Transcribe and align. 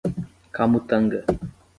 Camutanga 0.55 1.19